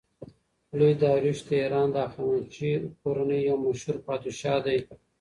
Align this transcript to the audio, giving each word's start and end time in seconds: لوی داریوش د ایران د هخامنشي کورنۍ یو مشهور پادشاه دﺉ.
لوی 0.77 0.93
داریوش 1.03 1.39
د 1.47 1.49
ایران 1.61 1.87
د 1.91 1.97
هخامنشي 2.05 2.71
کورنۍ 3.01 3.39
یو 3.49 3.57
مشهور 3.65 3.97
پادشاه 4.07 4.57
دﺉ. 4.65 4.83